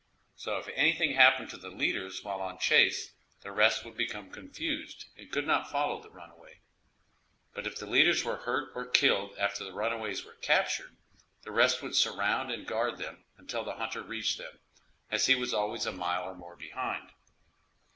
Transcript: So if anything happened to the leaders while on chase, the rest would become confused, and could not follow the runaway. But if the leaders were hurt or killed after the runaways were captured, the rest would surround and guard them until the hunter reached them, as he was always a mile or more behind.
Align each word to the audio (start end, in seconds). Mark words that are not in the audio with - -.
So 0.35 0.57
if 0.57 0.67
anything 0.69 1.13
happened 1.13 1.51
to 1.51 1.57
the 1.57 1.69
leaders 1.69 2.23
while 2.23 2.41
on 2.41 2.57
chase, 2.57 3.13
the 3.41 3.51
rest 3.51 3.85
would 3.85 3.95
become 3.95 4.31
confused, 4.31 5.05
and 5.15 5.31
could 5.31 5.45
not 5.45 5.69
follow 5.69 6.01
the 6.01 6.09
runaway. 6.09 6.61
But 7.53 7.67
if 7.67 7.77
the 7.77 7.85
leaders 7.85 8.23
were 8.25 8.37
hurt 8.37 8.71
or 8.73 8.87
killed 8.87 9.37
after 9.37 9.63
the 9.63 9.73
runaways 9.73 10.25
were 10.25 10.33
captured, 10.33 10.97
the 11.43 11.51
rest 11.51 11.83
would 11.83 11.93
surround 11.95 12.49
and 12.49 12.65
guard 12.65 12.97
them 12.97 13.25
until 13.37 13.63
the 13.63 13.75
hunter 13.75 14.01
reached 14.01 14.39
them, 14.39 14.57
as 15.11 15.27
he 15.27 15.35
was 15.35 15.53
always 15.53 15.85
a 15.85 15.91
mile 15.91 16.23
or 16.23 16.33
more 16.33 16.55
behind. 16.55 17.11